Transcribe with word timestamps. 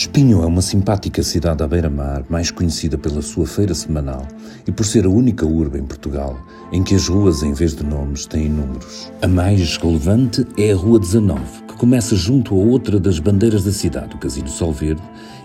Espinho 0.00 0.42
é 0.42 0.46
uma 0.46 0.62
simpática 0.62 1.22
cidade 1.22 1.62
à 1.62 1.68
beira-mar, 1.68 2.24
mais 2.26 2.50
conhecida 2.50 2.96
pela 2.96 3.20
sua 3.20 3.46
feira 3.46 3.74
semanal 3.74 4.26
e 4.66 4.72
por 4.72 4.86
ser 4.86 5.04
a 5.04 5.10
única 5.10 5.44
urba 5.44 5.78
em 5.78 5.84
Portugal 5.84 6.40
em 6.72 6.82
que 6.82 6.94
as 6.94 7.06
ruas, 7.06 7.42
em 7.42 7.52
vez 7.52 7.76
de 7.76 7.84
nomes, 7.84 8.24
têm 8.24 8.48
números. 8.48 9.12
A 9.20 9.28
mais 9.28 9.76
relevante 9.76 10.46
é 10.56 10.72
a 10.72 10.74
Rua 10.74 10.98
19, 10.98 11.42
que 11.68 11.74
começa 11.74 12.16
junto 12.16 12.54
a 12.54 12.56
outra 12.56 12.98
das 12.98 13.18
bandeiras 13.18 13.62
da 13.62 13.72
cidade, 13.72 14.16
o 14.16 14.18
Casino 14.18 14.48
Sol 14.48 14.72
Verde, 14.72 15.02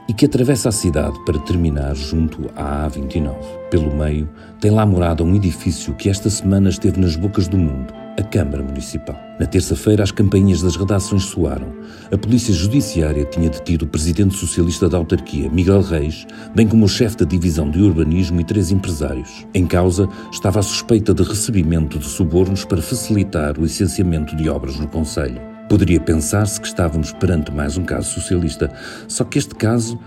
e 0.08 0.14
que 0.14 0.26
atravessa 0.26 0.70
a 0.70 0.72
cidade 0.72 1.20
para 1.26 1.38
terminar 1.40 1.94
junto 1.94 2.50
à 2.56 2.90
A29. 2.90 3.36
Pelo 3.70 3.94
meio, 3.94 4.30
tem 4.62 4.72
lá 4.72 4.86
morada 4.86 5.22
um 5.22 5.36
edifício 5.36 5.94
que 5.96 6.08
esta 6.08 6.30
semana 6.30 6.70
esteve 6.70 6.98
nas 6.98 7.18
bocas 7.18 7.50
do 7.50 7.58
mundo 7.58 8.05
a 8.18 8.24
Câmara 8.24 8.64
Municipal. 8.64 9.16
Na 9.40 9.46
terça-feira, 9.46 10.04
as 10.04 10.12
campainhas 10.12 10.62
das 10.62 10.76
redações 10.76 11.24
soaram. 11.24 11.74
A 12.12 12.18
Polícia 12.18 12.54
Judiciária 12.54 13.26
tinha 13.26 13.50
detido 13.50 13.86
o 13.86 13.88
presidente 13.88 14.36
socialista 14.36 14.88
da 14.88 14.98
autarquia, 14.98 15.50
Miguel 15.50 15.82
Reis, 15.82 16.26
bem 16.56 16.68
como 16.68 16.86
o 16.86 16.90
chefe 16.90 17.18
da 17.18 17.26
divisão 17.26 17.70
de 17.70 17.82
urbanismo 17.82 18.40
e 18.40 18.44
três 18.44 18.72
empresários. 18.72 19.46
Em 19.54 19.66
causa 19.66 20.08
estava 20.32 20.60
a 20.60 20.64
suspeita 20.64 21.14
de 21.14 21.24
recebimento 21.24 22.00
de 22.00 22.06
subornos 22.06 22.64
para 22.64 22.82
facilitar 22.82 23.58
o 23.60 23.64
licenciamento 23.64 24.36
de 24.36 24.50
obras 24.50 24.80
no 24.80 24.88
Conselho. 24.88 25.42
Poderia 25.68 26.00
pensar-se 26.00 26.62
que 26.62 26.68
estávamos 26.68 27.12
perante 27.12 27.52
mais 27.52 27.76
um 27.76 27.84
caso 27.84 28.10
socialista, 28.10 28.72
só 29.08 29.24
que 29.24 29.40
este 29.40 29.56
caso 29.56 30.00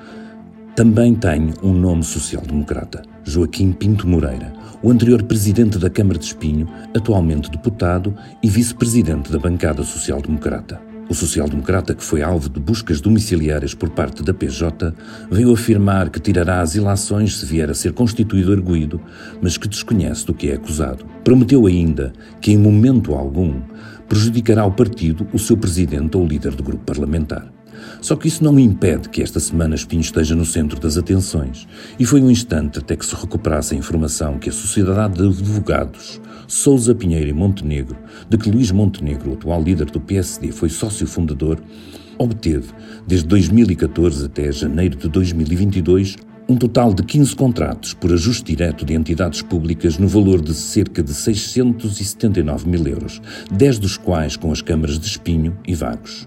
também 0.76 1.12
tem 1.12 1.52
um 1.62 1.72
nome 1.72 2.04
social-democrata: 2.04 3.02
Joaquim 3.24 3.72
Pinto 3.72 4.06
Moreira, 4.06 4.52
o 4.82 4.90
anterior 4.90 5.22
presidente 5.22 5.78
da 5.78 5.90
Câmara 5.90 6.18
de 6.18 6.26
Espinho, 6.26 6.68
atualmente 6.96 7.50
deputado 7.50 8.14
e 8.42 8.48
vice-presidente 8.48 9.32
da 9.32 9.38
bancada 9.38 9.82
social-democrata. 9.82 10.80
O 11.08 11.14
social-democrata, 11.14 11.94
que 11.94 12.04
foi 12.04 12.22
alvo 12.22 12.50
de 12.50 12.60
buscas 12.60 13.00
domiciliárias 13.00 13.74
por 13.74 13.88
parte 13.88 14.22
da 14.22 14.34
PJ, 14.34 14.94
veio 15.30 15.52
afirmar 15.52 16.10
que 16.10 16.20
tirará 16.20 16.60
as 16.60 16.74
ilações 16.74 17.38
se 17.38 17.46
vier 17.46 17.70
a 17.70 17.74
ser 17.74 17.92
constituído 17.94 18.52
arguído, 18.52 19.00
mas 19.40 19.56
que 19.56 19.66
desconhece 19.66 20.26
do 20.26 20.34
que 20.34 20.50
é 20.50 20.54
acusado. 20.54 21.06
Prometeu 21.24 21.66
ainda 21.66 22.12
que, 22.42 22.52
em 22.52 22.58
momento 22.58 23.14
algum, 23.14 23.62
prejudicará 24.06 24.62
ao 24.62 24.72
partido 24.72 25.26
o 25.32 25.38
seu 25.38 25.56
presidente 25.56 26.16
ou 26.16 26.26
líder 26.26 26.54
do 26.54 26.62
grupo 26.62 26.84
parlamentar. 26.84 27.57
Só 28.00 28.16
que 28.16 28.28
isso 28.28 28.44
não 28.44 28.58
impede 28.58 29.08
que 29.08 29.22
esta 29.22 29.40
semana 29.40 29.74
Espinho 29.74 30.00
esteja 30.00 30.34
no 30.34 30.44
centro 30.44 30.78
das 30.78 30.96
atenções. 30.96 31.66
E 31.98 32.04
foi 32.04 32.20
um 32.20 32.30
instante 32.30 32.78
até 32.78 32.96
que 32.96 33.04
se 33.04 33.14
recuperasse 33.14 33.74
a 33.74 33.78
informação 33.78 34.38
que 34.38 34.48
a 34.48 34.52
Sociedade 34.52 35.14
de 35.14 35.26
Advogados 35.26 36.20
Sousa 36.48 36.94
Pinheiro 36.94 37.28
e 37.28 37.32
Montenegro, 37.34 37.94
de 38.26 38.38
que 38.38 38.50
Luís 38.50 38.70
Montenegro, 38.70 39.32
o 39.32 39.34
atual 39.34 39.62
líder 39.62 39.90
do 39.90 40.00
PSD, 40.00 40.50
foi 40.50 40.70
sócio 40.70 41.06
fundador, 41.06 41.60
obteve, 42.16 42.68
desde 43.06 43.26
2014 43.26 44.24
até 44.24 44.50
janeiro 44.50 44.96
de 44.96 45.08
2022, 45.08 46.16
um 46.48 46.56
total 46.56 46.94
de 46.94 47.02
15 47.02 47.36
contratos 47.36 47.92
por 47.92 48.10
ajuste 48.14 48.54
direto 48.54 48.86
de 48.86 48.94
entidades 48.94 49.42
públicas 49.42 49.98
no 49.98 50.08
valor 50.08 50.40
de 50.40 50.54
cerca 50.54 51.02
de 51.02 51.12
679 51.12 52.66
mil 52.66 52.86
euros, 52.86 53.20
10 53.52 53.78
dos 53.78 53.98
quais 53.98 54.34
com 54.34 54.50
as 54.50 54.62
câmaras 54.62 54.98
de 54.98 55.06
Espinho 55.06 55.54
e 55.66 55.74
Vagos. 55.74 56.26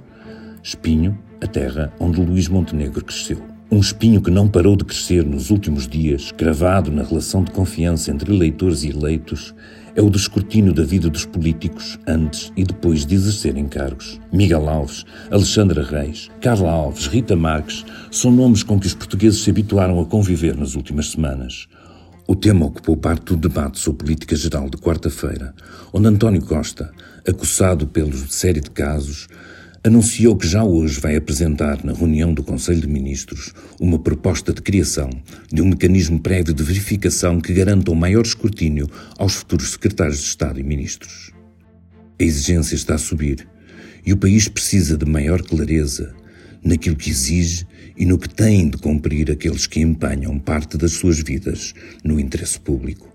Espinho, 0.61 1.17
a 1.41 1.47
terra 1.47 1.91
onde 1.99 2.21
Luís 2.21 2.47
Montenegro 2.47 3.03
cresceu. 3.03 3.41
Um 3.71 3.79
espinho 3.79 4.21
que 4.21 4.29
não 4.29 4.49
parou 4.49 4.75
de 4.75 4.83
crescer 4.83 5.25
nos 5.25 5.49
últimos 5.49 5.87
dias, 5.87 6.31
cravado 6.33 6.91
na 6.91 7.03
relação 7.03 7.43
de 7.43 7.51
confiança 7.51 8.11
entre 8.11 8.33
eleitores 8.33 8.83
e 8.83 8.89
eleitos, 8.89 9.55
é 9.95 10.01
o 10.01 10.09
descortino 10.09 10.73
da 10.73 10.83
vida 10.83 11.09
dos 11.09 11.25
políticos 11.25 11.97
antes 12.07 12.51
e 12.55 12.63
depois 12.63 13.05
de 13.05 13.15
exercerem 13.15 13.67
cargos. 13.67 14.19
Miguel 14.31 14.69
Alves, 14.69 15.05
Alexandra 15.29 15.83
Reis, 15.83 16.29
Carla 16.41 16.69
Alves, 16.69 17.07
Rita 17.07 17.35
Marques 17.35 17.85
são 18.11 18.31
nomes 18.31 18.61
com 18.61 18.79
que 18.79 18.87
os 18.87 18.93
portugueses 18.93 19.41
se 19.41 19.49
habituaram 19.49 19.99
a 19.99 20.05
conviver 20.05 20.55
nas 20.55 20.75
últimas 20.75 21.11
semanas. 21.11 21.67
O 22.27 22.35
tema 22.35 22.65
ocupou 22.65 22.95
parte 22.95 23.25
do 23.25 23.37
debate 23.37 23.79
sobre 23.79 24.05
política 24.05 24.35
geral 24.35 24.69
de 24.69 24.77
quarta-feira, 24.77 25.53
onde 25.91 26.07
António 26.07 26.41
Costa, 26.41 26.91
acusado 27.27 27.87
pela 27.87 28.13
série 28.29 28.61
de 28.61 28.69
casos, 28.69 29.27
anunciou 29.83 30.35
que 30.37 30.47
já 30.47 30.63
hoje 30.63 30.99
vai 30.99 31.15
apresentar 31.15 31.83
na 31.83 31.91
reunião 31.91 32.33
do 32.33 32.43
Conselho 32.43 32.81
de 32.81 32.87
Ministros 32.87 33.51
uma 33.79 33.97
proposta 33.97 34.53
de 34.53 34.61
criação 34.61 35.09
de 35.51 35.61
um 35.61 35.69
mecanismo 35.69 36.19
prévio 36.19 36.53
de 36.53 36.63
verificação 36.63 37.41
que 37.41 37.51
garanta 37.51 37.89
um 37.89 37.95
maior 37.95 38.23
escrutínio 38.23 38.87
aos 39.17 39.33
futuros 39.33 39.71
secretários 39.71 40.19
de 40.19 40.25
Estado 40.25 40.59
e 40.59 40.63
ministros. 40.63 41.31
A 42.19 42.23
exigência 42.23 42.75
está 42.75 42.93
a 42.93 42.99
subir 42.99 43.47
e 44.05 44.13
o 44.13 44.17
país 44.17 44.47
precisa 44.47 44.95
de 44.95 45.05
maior 45.05 45.41
clareza 45.41 46.13
naquilo 46.63 46.95
que 46.95 47.09
exige 47.09 47.65
e 47.97 48.05
no 48.05 48.19
que 48.19 48.29
têm 48.29 48.69
de 48.69 48.77
cumprir 48.77 49.31
aqueles 49.31 49.65
que 49.65 49.79
empenham 49.79 50.37
parte 50.37 50.77
das 50.77 50.91
suas 50.91 51.19
vidas 51.19 51.73
no 52.03 52.19
interesse 52.19 52.59
público. 52.59 53.10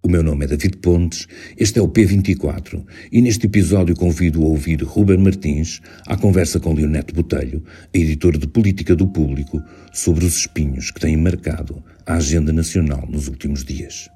O 0.00 0.08
meu 0.08 0.22
nome 0.22 0.44
é 0.44 0.48
David 0.48 0.76
Pontes, 0.76 1.26
este 1.56 1.80
é 1.80 1.82
o 1.82 1.88
P24 1.88 2.86
e 3.10 3.20
neste 3.20 3.46
episódio 3.46 3.96
convido 3.96 4.40
a 4.42 4.46
ouvir 4.46 4.80
Ruben 4.80 5.18
Martins 5.18 5.80
à 6.06 6.16
conversa 6.16 6.60
com 6.60 6.72
Leonete 6.72 7.12
Botelho, 7.12 7.64
a 7.92 7.98
editora 7.98 8.38
de 8.38 8.46
Política 8.46 8.94
do 8.94 9.08
Público, 9.08 9.60
sobre 9.92 10.24
os 10.24 10.36
espinhos 10.36 10.92
que 10.92 11.00
têm 11.00 11.16
marcado 11.16 11.82
a 12.06 12.14
agenda 12.14 12.52
nacional 12.52 13.08
nos 13.08 13.26
últimos 13.26 13.64
dias. 13.64 14.08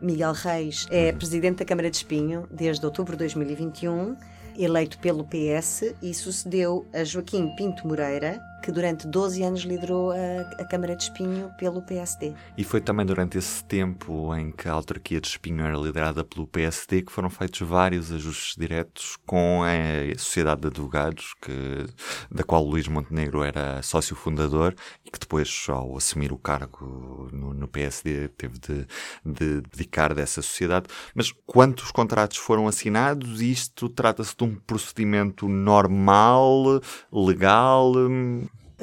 Miguel 0.00 0.32
Reis 0.32 0.86
é 0.90 1.10
presidente 1.10 1.58
da 1.58 1.64
Câmara 1.64 1.90
de 1.90 1.96
Espinho 1.96 2.46
desde 2.52 2.86
outubro 2.86 3.14
de 3.14 3.18
2021, 3.18 4.14
eleito 4.56 4.96
pelo 5.00 5.24
PS 5.24 5.92
e 6.00 6.14
sucedeu 6.14 6.86
a 6.94 7.02
Joaquim 7.02 7.48
Pinto 7.56 7.86
Moreira, 7.86 8.40
que 8.62 8.72
durante 8.72 9.06
12 9.06 9.42
anos 9.42 9.60
liderou 9.62 10.12
a, 10.12 10.62
a, 10.62 10.64
Câmara 10.64 10.96
de 10.96 11.04
Espinho 11.04 11.50
pelo 11.58 11.82
PSD. 11.82 12.34
E 12.56 12.64
foi 12.64 12.80
também 12.80 13.06
durante 13.06 13.38
esse 13.38 13.64
tempo 13.64 14.34
em 14.34 14.50
que 14.50 14.68
a 14.68 14.72
autarquia 14.72 15.20
de 15.20 15.28
Espinho 15.28 15.64
era 15.64 15.76
liderada 15.76 16.24
pelo 16.24 16.46
PSD 16.46 17.02
que 17.02 17.12
foram 17.12 17.30
feitos 17.30 17.60
vários 17.60 18.12
ajustes 18.12 18.56
diretos 18.56 19.16
com 19.26 19.62
a 19.62 20.18
Sociedade 20.18 20.62
de 20.62 20.66
Advogados, 20.68 21.34
que, 21.40 21.86
da 22.30 22.42
qual 22.42 22.64
Luís 22.64 22.88
Montenegro 22.88 23.42
era 23.42 23.82
sócio 23.82 24.14
fundador 24.14 24.74
e 25.04 25.10
que 25.10 25.18
depois, 25.18 25.66
ao 25.68 25.96
assumir 25.96 26.32
o 26.32 26.38
cargo 26.38 27.28
no, 27.32 27.54
no 27.54 27.68
PSD, 27.68 28.28
teve 28.28 28.58
de, 28.58 28.86
de 29.24 29.60
dedicar 29.62 30.14
dessa 30.14 30.42
sociedade. 30.42 30.86
Mas 31.14 31.32
quantos 31.46 31.90
contratos 31.90 32.36
foram 32.36 32.68
assinados? 32.68 33.40
Isto 33.40 33.88
trata-se 33.88 34.36
de 34.36 34.44
um 34.44 34.54
procedimento 34.54 35.48
normal, 35.48 36.80
legal? 37.12 37.92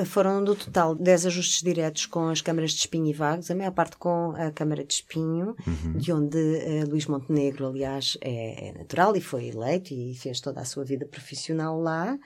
Foram 0.04 0.42
no 0.42 0.56
total 0.56 0.94
10 0.94 1.28
ajustes 1.28 1.62
diretos 1.62 2.06
com 2.06 2.28
as 2.28 2.42
câmaras 2.42 2.72
de 2.72 2.80
Espinho 2.80 3.08
e 3.08 3.14
Vagos, 3.14 3.50
a 3.50 3.56
maior 3.56 3.72
parte 3.72 3.96
com 3.96 4.34
a 4.36 4.52
Câmara 4.52 4.84
de 4.84 4.94
Espinho, 4.94 5.56
uhum. 5.66 5.94
de 5.94 6.12
onde 6.12 6.38
uh, 6.38 6.90
Luís 6.90 7.06
Montenegro, 7.06 7.68
aliás, 7.68 8.18
é, 8.20 8.68
é, 8.68 8.74
natural 8.74 9.16
e 9.16 9.22
foi 9.22 9.48
eleito 9.48 9.94
e 9.94 10.14
fez 10.14 10.42
toda 10.42 10.60
a 10.60 10.66
sua 10.66 10.84
vida 10.84 11.06
profissional 11.06 11.80
lá. 11.80 12.18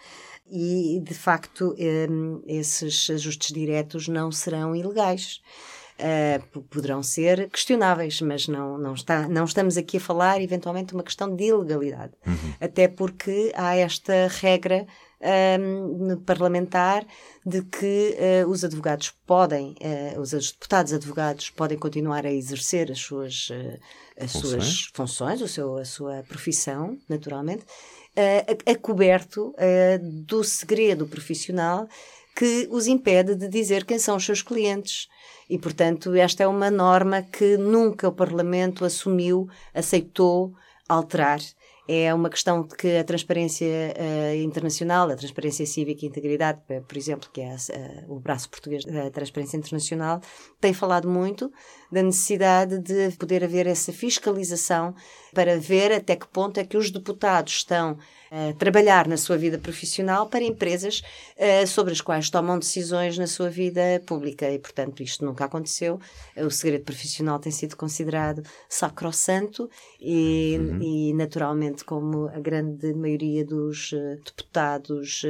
E, 0.50 1.00
de 1.04 1.14
facto, 1.14 1.76
um, 2.10 2.42
esses 2.48 3.08
ajustes 3.12 3.54
diretos 3.54 4.08
não 4.08 4.32
serão 4.32 4.76
ilegais. 4.76 5.40
Uh, 6.00 6.62
poderão 6.62 7.04
ser 7.04 7.50
questionáveis, 7.50 8.22
mas 8.22 8.48
não, 8.48 8.78
não, 8.78 8.94
está, 8.94 9.28
não 9.28 9.44
estamos 9.44 9.78
aqui 9.78 9.98
a 9.98 10.00
falar, 10.00 10.42
eventualmente, 10.42 10.94
uma 10.94 11.04
questão 11.04 11.36
de 11.36 11.44
ilegalidade. 11.44 12.14
Uhum. 12.26 12.54
Até 12.60 12.88
porque 12.88 13.52
há 13.54 13.76
esta 13.76 14.28
regra 14.28 14.88
um, 15.22 16.16
parlamentar 16.26 17.06
de 17.46 17.62
que 17.64 18.16
uh, 18.46 18.50
os 18.50 18.64
advogados 18.64 19.12
podem, 19.26 19.76
uh, 20.16 20.20
os 20.20 20.32
deputados 20.32 20.94
advogados 20.94 21.50
podem 21.50 21.78
continuar 21.78 22.26
a 22.26 22.32
exercer 22.32 22.92
as 22.92 23.00
suas, 23.00 23.50
uh, 23.50 23.80
as 24.18 24.32
funções. 24.32 24.52
suas 24.52 24.92
funções, 24.94 25.42
o 25.42 25.48
seu, 25.48 25.78
a 25.78 25.86
sua 25.86 26.24
profissão, 26.24 26.98
naturalmente, 27.08 27.64
a, 28.16 28.72
a 28.72 28.76
coberto 28.76 29.54
do 30.28 30.44
segredo 30.44 31.08
profissional 31.08 31.88
que 32.36 32.68
os 32.72 32.88
impede 32.88 33.36
de 33.36 33.48
dizer 33.48 33.86
quem 33.86 34.00
são 34.00 34.18
os 34.18 34.26
seus 34.26 34.42
clientes. 34.42 35.08
E, 35.50 35.58
portanto, 35.58 36.14
esta 36.16 36.44
é 36.44 36.48
uma 36.48 36.70
norma 36.70 37.22
que 37.22 37.58
nunca 37.58 38.08
o 38.08 38.14
Parlamento 38.14 38.84
assumiu, 38.84 39.48
aceitou 39.74 40.54
alterar 40.88 41.40
é 41.92 42.14
uma 42.14 42.30
questão 42.30 42.62
de 42.62 42.76
que 42.76 42.98
a 42.98 43.04
transparência 43.04 43.68
uh, 43.68 44.36
internacional, 44.36 45.10
a 45.10 45.16
transparência 45.16 45.66
cívica 45.66 46.06
e 46.06 46.08
integridade, 46.08 46.60
por 46.88 46.96
exemplo, 46.96 47.28
que 47.34 47.42
é 47.42 47.56
o 48.08 48.20
braço 48.20 48.48
português 48.48 48.86
da 48.86 49.10
transparência 49.10 49.58
internacional, 49.58 50.22
tem 50.62 50.72
falado 50.72 51.10
muito 51.10 51.52
da 51.92 52.04
necessidade 52.04 52.80
de 52.80 53.12
poder 53.18 53.44
haver 53.44 53.68
essa 53.68 53.92
fiscalização 53.92 54.94
para 55.34 55.60
ver 55.60 55.92
até 55.92 56.16
que 56.16 56.28
ponto 56.28 56.60
é 56.60 56.66
que 56.66 56.78
os 56.78 56.90
deputados 56.90 57.54
estão 57.54 57.98
a 58.32 58.54
trabalhar 58.54 59.08
na 59.08 59.18
sua 59.18 59.38
vida 59.38 59.58
profissional 59.58 60.28
para 60.28 60.44
empresas 60.44 61.02
uh, 61.36 61.66
sobre 61.66 61.94
as 61.94 62.02
quais 62.02 62.30
tomam 62.30 62.60
decisões 62.60 63.18
na 63.18 63.26
sua 63.26 63.50
vida 63.50 63.82
pública 64.06 64.50
e, 64.52 64.60
portanto, 64.60 65.02
isto 65.02 65.26
nunca 65.26 65.46
aconteceu. 65.46 66.00
O 66.38 66.52
segredo 66.52 66.84
profissional 66.84 67.40
tem 67.40 67.52
sido 67.52 67.76
considerado 67.76 68.44
sacrossanto 68.68 69.70
e, 70.00 70.58
uhum. 70.60 70.82
e 70.82 71.14
naturalmente, 71.14 71.84
como 71.84 72.28
a 72.28 72.40
grande 72.40 72.94
maioria 72.94 73.44
dos 73.44 73.92
deputados 74.24 75.24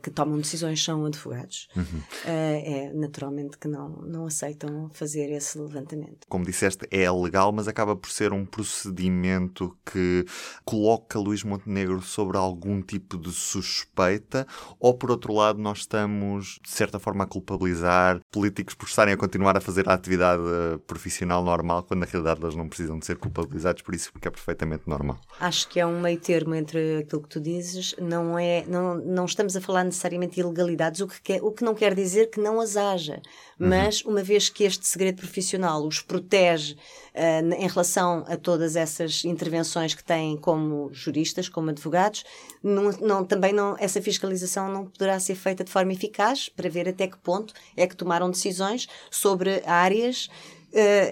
que 0.00 0.10
tomam 0.10 0.38
decisões 0.38 0.82
são 0.82 1.04
advogados, 1.04 1.68
uhum. 1.74 1.82
uh, 1.82 2.24
é 2.24 2.92
naturalmente 2.94 3.58
que 3.58 3.66
não, 3.66 3.88
não 4.02 4.26
aceitam 4.26 4.88
fazer 4.92 5.28
esse 5.32 5.58
levantamento. 5.58 6.26
Como 6.28 6.44
disseste, 6.44 6.86
é 6.90 7.10
legal, 7.10 7.50
mas 7.50 7.66
acaba 7.66 7.96
por 7.96 8.08
ser 8.08 8.32
um 8.32 8.46
procedimento 8.46 9.76
que 9.84 10.24
coloca 10.64 11.18
Luís 11.18 11.42
Montenegro 11.42 12.00
sobre 12.00 12.36
algum 12.36 12.80
tipo 12.80 13.18
de 13.18 13.32
suspeita, 13.32 14.46
ou 14.78 14.94
por 14.94 15.10
outro 15.10 15.32
lado, 15.32 15.58
nós 15.58 15.78
estamos, 15.78 16.60
de 16.62 16.70
certa 16.70 17.00
forma, 17.00 17.24
a 17.24 17.26
culpabilizar 17.26 18.20
políticos 18.30 18.74
por 18.74 18.86
estarem 18.86 19.14
a 19.14 19.16
continuar 19.16 19.56
a 19.56 19.60
fazer 19.60 19.88
a 19.88 19.94
atividade 19.94 20.42
profissional 20.86 21.42
normal, 21.42 21.82
quando 21.82 22.00
na 22.00 22.06
realidade 22.06 22.40
eles 22.40 22.54
não 22.54 22.68
precisam 22.68 23.00
de 23.00 23.04
ser 23.04 23.16
culpabilizados 23.16 23.82
por 23.82 23.96
isso, 23.96 24.12
porque 24.12 24.28
é 24.28 24.30
perfeitamente 24.30 24.84
normal. 24.86 25.18
Acho 25.40 25.68
que 25.68 25.80
é 25.80 25.86
um 25.86 26.00
meio 26.00 26.20
termo 26.20 26.54
entre 26.54 26.98
aquilo 26.98 27.22
que 27.22 27.28
tu 27.28 27.40
dizes, 27.40 27.96
não 28.00 28.38
é, 28.38 28.64
não, 28.68 28.94
não 28.94 29.24
estamos 29.24 29.56
a 29.56 29.60
falar 29.60 29.87
necessariamente 29.88 30.38
ilegalidades, 30.38 31.00
o 31.00 31.08
que, 31.08 31.20
quer, 31.20 31.42
o 31.42 31.50
que 31.50 31.64
não 31.64 31.74
quer 31.74 31.94
dizer 31.94 32.30
que 32.30 32.40
não 32.40 32.60
as 32.60 32.76
haja. 32.76 33.20
Uhum. 33.58 33.68
Mas, 33.68 34.02
uma 34.02 34.22
vez 34.22 34.48
que 34.48 34.64
este 34.64 34.86
segredo 34.86 35.16
profissional 35.16 35.84
os 35.84 36.00
protege 36.00 36.74
uh, 36.74 37.54
em 37.54 37.66
relação 37.66 38.24
a 38.28 38.36
todas 38.36 38.76
essas 38.76 39.24
intervenções 39.24 39.94
que 39.94 40.04
têm 40.04 40.36
como 40.36 40.88
juristas, 40.92 41.48
como 41.48 41.70
advogados, 41.70 42.24
não, 42.62 42.90
não, 43.00 43.24
também 43.24 43.52
não, 43.52 43.76
essa 43.78 44.00
fiscalização 44.00 44.70
não 44.70 44.86
poderá 44.86 45.18
ser 45.18 45.34
feita 45.34 45.64
de 45.64 45.70
forma 45.70 45.92
eficaz 45.92 46.48
para 46.48 46.68
ver 46.68 46.88
até 46.88 47.06
que 47.06 47.18
ponto 47.18 47.52
é 47.76 47.86
que 47.86 47.96
tomaram 47.96 48.30
decisões 48.30 48.88
sobre 49.10 49.62
áreas 49.66 50.28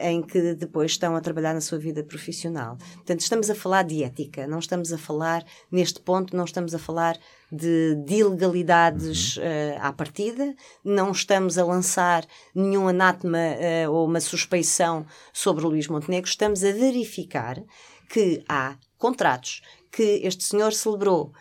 em 0.03 0.23
que 0.23 0.55
depois 0.55 0.93
estão 0.93 1.17
a 1.17 1.21
trabalhar 1.21 1.55
na 1.55 1.61
sua 1.61 1.79
vida 1.79 2.03
profissional. 2.03 2.77
Portanto, 2.95 3.21
estamos 3.21 3.49
a 3.49 3.55
falar 3.55 3.85
de 3.85 4.03
ética, 4.03 4.47
não 4.47 4.59
estamos 4.59 4.93
a 4.93 4.99
falar, 4.99 5.45
neste 5.71 6.01
ponto, 6.01 6.37
não 6.37 6.45
estamos 6.45 6.75
a 6.75 6.79
falar 6.79 7.19
de, 7.51 7.95
de 8.05 8.17
ilegalidades 8.17 9.37
uhum. 9.37 9.43
uh, 9.43 9.79
à 9.81 9.93
partida, 9.93 10.55
não 10.85 11.11
estamos 11.11 11.59
a 11.59 11.65
lançar 11.65 12.27
nenhum 12.55 12.89
anátema 12.89 13.39
uh, 13.39 13.93
ou 13.93 14.07
uma 14.07 14.21
suspeição 14.21 15.07
sobre 15.33 15.65
o 15.65 15.69
Luís 15.69 15.89
Montenegro, 15.89 16.29
estamos 16.29 16.65
a 16.65 16.73
verificar 16.73 17.63
que 18.09 18.43
há 18.49 18.77
contratos 18.99 19.63
que 19.91 20.21
este 20.23 20.45
senhor 20.45 20.73
celebrou 20.73 21.33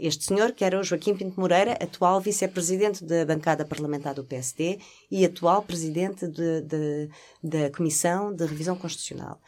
este 0.00 0.24
senhor, 0.24 0.52
que 0.52 0.64
era 0.64 0.78
o 0.78 0.82
Joaquim 0.82 1.14
Pinto 1.14 1.40
Moreira, 1.40 1.72
atual 1.72 2.20
vice-presidente 2.20 3.04
da 3.04 3.24
bancada 3.24 3.64
parlamentar 3.64 4.14
do 4.14 4.24
PSD 4.24 4.78
e 5.10 5.24
atual 5.24 5.62
presidente 5.62 6.26
de, 6.26 6.62
de, 6.62 7.08
da 7.42 7.70
Comissão 7.70 8.34
de 8.34 8.44
Revisão 8.46 8.76
Constitucional. 8.76 9.40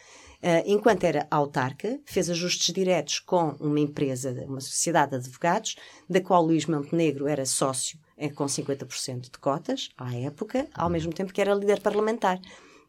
Uh, 0.42 0.58
enquanto 0.66 1.04
era 1.04 1.24
autarca, 1.30 2.00
fez 2.04 2.28
ajustes 2.28 2.74
diretos 2.74 3.20
com 3.20 3.54
uma 3.60 3.78
empresa, 3.78 4.32
uma 4.48 4.60
sociedade 4.60 5.12
de 5.12 5.18
advogados, 5.18 5.76
da 6.10 6.20
qual 6.20 6.44
Luís 6.44 6.66
Montenegro 6.66 7.28
era 7.28 7.46
sócio 7.46 7.96
é, 8.16 8.28
com 8.28 8.44
50% 8.44 9.30
de 9.30 9.38
cotas, 9.38 9.90
à 9.96 10.12
época, 10.16 10.66
ao 10.74 10.90
mesmo 10.90 11.12
tempo 11.12 11.32
que 11.32 11.40
era 11.40 11.54
líder 11.54 11.80
parlamentar. 11.80 12.40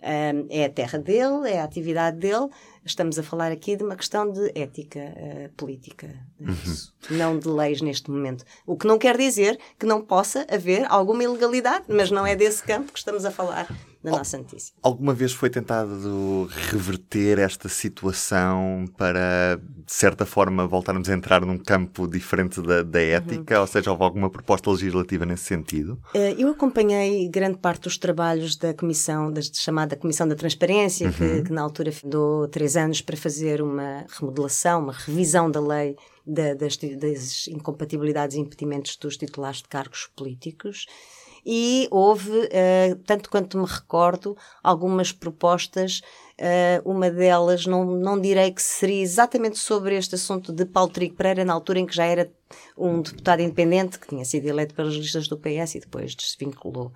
Uh, 0.03 0.45
é 0.49 0.65
a 0.65 0.69
terra 0.69 0.99
dele, 0.99 1.49
é 1.49 1.61
a 1.61 1.63
atividade 1.63 2.17
dele, 2.17 2.49
Estamos 2.85 3.17
a 3.17 3.23
falar 3.23 3.49
aqui 3.49 3.77
de 3.77 3.83
uma 3.83 3.95
questão 3.95 4.29
de 4.29 4.51
ética 4.53 4.99
uh, 4.99 5.49
política, 5.55 6.09
uhum. 6.37 7.15
não 7.17 7.39
de 7.39 7.47
leis 7.47 7.81
neste 7.81 8.11
momento. 8.11 8.43
O 8.65 8.75
que 8.75 8.85
não 8.85 8.97
quer 8.97 9.17
dizer 9.17 9.57
que 9.79 9.85
não 9.85 10.01
possa 10.01 10.45
haver 10.49 10.85
alguma 10.91 11.23
ilegalidade, 11.23 11.85
mas 11.87 12.11
não 12.11 12.27
é 12.27 12.35
desse 12.35 12.61
campo 12.61 12.91
que 12.91 12.99
estamos 12.99 13.23
a 13.23 13.31
falar 13.31 13.69
na 14.03 14.11
nossa. 14.11 14.43
Alguma 14.81 15.13
vez 15.13 15.31
foi 15.31 15.49
tentado 15.49 16.49
reverter 16.69 17.39
esta 17.39 17.69
situação 17.69 18.85
para, 18.97 19.59
de 19.85 19.93
certa 19.93 20.25
forma, 20.25 20.67
voltarmos 20.67 21.09
a 21.09 21.13
entrar 21.13 21.45
num 21.45 21.57
campo 21.57 22.07
diferente 22.07 22.61
da, 22.61 22.83
da 22.83 23.01
ética? 23.01 23.55
Uhum. 23.55 23.61
Ou 23.61 23.67
seja, 23.67 23.91
houve 23.91 24.03
alguma 24.03 24.29
proposta 24.29 24.69
legislativa 24.69 25.25
nesse 25.25 25.45
sentido? 25.45 25.93
Uh, 26.13 26.35
eu 26.37 26.49
acompanhei 26.49 27.29
grande 27.29 27.57
parte 27.57 27.83
dos 27.83 27.97
trabalhos 27.97 28.55
da 28.57 28.73
Comissão, 28.73 29.31
da 29.31 29.41
chamada 29.41 29.95
Comissão 29.95 30.27
da 30.27 30.35
Transparência, 30.35 31.07
uhum. 31.07 31.13
que, 31.13 31.41
que, 31.43 31.53
na 31.53 31.61
altura 31.61 31.93
deu 32.03 32.47
três 32.51 32.75
anos 32.75 33.01
para 33.01 33.15
fazer 33.15 33.61
uma 33.61 34.05
remodelação, 34.19 34.81
uma 34.81 34.93
revisão 34.93 35.49
da 35.49 35.61
lei 35.61 35.95
da, 36.25 36.53
das, 36.53 36.77
das 36.77 37.47
incompatibilidades 37.47 38.35
e 38.35 38.39
impedimentos 38.39 38.97
dos 38.97 39.17
titulares 39.17 39.57
de 39.57 39.67
cargos 39.69 40.09
políticos 40.15 40.87
e 41.45 41.87
houve, 41.91 42.31
uh, 42.31 42.95
tanto 43.05 43.29
quanto 43.29 43.57
me 43.57 43.65
recordo, 43.65 44.37
algumas 44.61 45.11
propostas. 45.11 46.01
Uh, 46.33 46.89
uma 46.89 47.11
delas, 47.11 47.65
não, 47.65 47.85
não 47.85 48.19
direi 48.19 48.51
que 48.51 48.61
seria 48.61 49.01
exatamente 49.01 49.57
sobre 49.59 49.95
este 49.95 50.15
assunto 50.15 50.51
de 50.51 50.65
Paulo 50.65 50.89
Trigo 50.91 51.15
Pereira, 51.15 51.45
na 51.45 51.53
altura 51.53 51.79
em 51.79 51.85
que 51.85 51.95
já 51.95 52.05
era 52.05 52.31
um 52.77 53.01
deputado 53.01 53.41
independente, 53.41 53.99
que 53.99 54.07
tinha 54.07 54.25
sido 54.25 54.47
eleito 54.47 54.73
pelas 54.73 54.93
listas 54.93 55.27
do 55.27 55.37
PS 55.37 55.75
e 55.75 55.79
depois 55.81 56.15
desvinculou. 56.15 56.91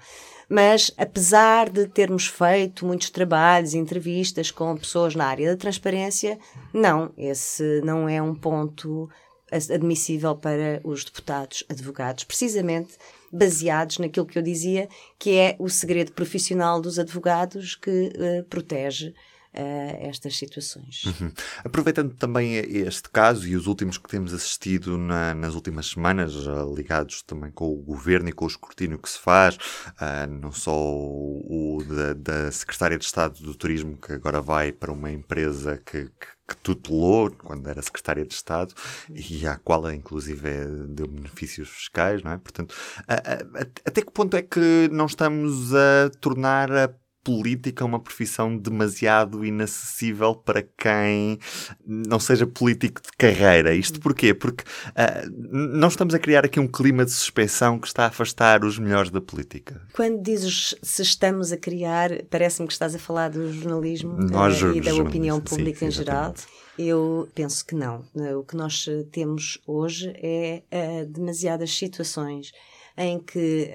Mas, 0.50 0.92
apesar 0.98 1.70
de 1.70 1.88
termos 1.88 2.28
feito 2.28 2.86
muitos 2.86 3.10
trabalhos, 3.10 3.74
entrevistas 3.74 4.50
com 4.50 4.78
pessoas 4.78 5.14
na 5.14 5.26
área 5.26 5.52
da 5.52 5.58
transparência, 5.58 6.40
não, 6.74 7.12
esse 7.18 7.82
não 7.84 8.08
é 8.08 8.22
um 8.22 8.34
ponto 8.34 9.10
admissível 9.52 10.36
para 10.36 10.82
os 10.84 11.04
deputados 11.06 11.64
advogados, 11.70 12.24
precisamente 12.24 12.98
baseados 13.32 13.98
naquilo 13.98 14.26
que 14.26 14.38
eu 14.38 14.44
dizia, 14.44 14.88
que 15.18 15.32
é 15.32 15.56
o 15.60 15.70
segredo 15.70 16.12
profissional 16.12 16.82
dos 16.82 17.00
advogados 17.00 17.76
que 17.76 18.12
uh, 18.16 18.44
protege 18.46 19.10
uh, 19.10 20.08
estas 20.08 20.38
situações. 20.38 21.04
Uhum. 21.06 21.32
Aproveitando 21.64 22.14
também 22.16 22.56
este 22.56 23.10
caso 23.10 23.48
e 23.48 23.56
os 23.56 23.68
últimos 23.68 23.98
que 23.98 24.08
temos 24.08 24.34
assistido 24.34 24.98
na, 24.98 25.34
nas 25.34 25.56
últimas 25.56 25.88
semanas, 25.88 26.34
ligados 26.76 27.22
também 27.22 27.52
com 27.52 27.72
o 27.72 27.82
governo 27.82 28.30
e 28.30 28.34
com 28.34 28.46
o 28.46 28.50
escrutínio 28.50 29.00
que 29.00 29.10
se 29.10 29.20
faz, 29.20 29.56
uh, 29.56 30.28
não 30.30 30.52
só 30.52 30.76
o, 30.76 31.78
o 31.78 31.84
da, 31.84 32.14
da, 32.14 32.52
Secretária 32.52 32.98
de 32.98 33.06
Estado 33.06 33.42
do 33.42 33.54
Turismo, 33.54 33.98
que 33.98 34.14
agora 34.14 34.42
vai 34.42 34.72
para 34.72 34.92
uma 34.92 35.12
empresa 35.12 35.82
que, 35.86 36.06
que 36.06 36.37
que 36.48 36.56
tutelou 36.58 37.30
quando 37.32 37.68
era 37.70 37.82
secretária 37.82 38.26
de 38.26 38.34
Estado 38.34 38.74
e 39.10 39.46
à 39.46 39.58
qual 39.58 39.92
inclusive 39.92 40.66
deu 40.88 41.08
benefícios 41.08 41.70
fiscais, 41.70 42.24
não 42.24 42.32
é? 42.32 42.38
Portanto, 42.38 42.74
a, 43.08 43.16
a, 43.16 43.62
até 43.86 44.02
que 44.02 44.12
ponto 44.12 44.36
é 44.38 44.42
que 44.42 44.90
não 44.92 45.06
estamos 45.06 45.74
a 45.74 46.10
tornar 46.22 46.72
a 46.72 46.90
política 47.28 47.84
uma 47.84 48.00
profissão 48.00 48.58
demasiado 48.58 49.44
inacessível 49.44 50.34
para 50.34 50.64
quem 50.64 51.38
não 51.86 52.22
seja 52.22 52.48
político 52.48 53.02
de 53.02 53.10
carreira. 53.18 53.76
Isto 53.76 54.00
porquê? 54.00 54.34
Porque 54.34 54.64
uh, 54.64 55.30
não 55.52 55.90
estamos 55.90 56.14
a 56.14 56.20
criar 56.20 56.46
aqui 56.46 56.58
um 56.58 56.70
clima 56.70 57.04
de 57.04 57.12
suspeição 57.12 57.80
que 57.80 57.88
está 57.88 58.06
a 58.06 58.08
afastar 58.08 58.64
os 58.64 58.80
melhores 58.80 59.12
da 59.12 59.20
política. 59.20 59.82
Quando 59.92 60.24
dizes 60.24 60.74
se 60.82 61.02
estamos 61.02 61.52
a 61.52 61.58
criar, 61.58 62.12
parece-me 62.30 62.66
que 62.66 62.72
estás 62.72 62.96
a 62.96 63.00
falar 63.00 63.30
do 63.30 63.52
jornalismo 63.52 64.14
nós, 64.14 64.64
uh, 64.64 64.72
e 64.74 64.80
da 64.80 64.96
opinião 64.96 65.42
pública 65.42 65.80
sim, 65.80 65.88
em 65.88 65.92
geral. 65.92 66.34
Eu 66.80 67.28
penso 67.36 67.66
que 67.66 67.76
não. 67.76 68.06
O 68.40 68.44
que 68.44 68.56
nós 68.56 68.86
temos 69.12 69.60
hoje 69.68 70.14
é 70.16 70.64
uh, 70.72 71.06
demasiadas 71.08 71.76
situações 71.76 72.54
em 72.96 73.20
que 73.20 73.70